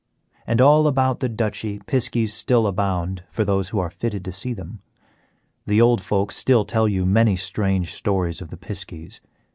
[0.47, 4.51] And all about the Duchy piskies still abound for those who are fitted to see
[4.51, 4.81] them.
[5.67, 9.19] The old folk will still tell you many strange stories of the piskies.